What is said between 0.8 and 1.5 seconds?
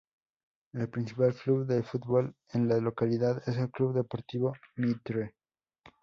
principal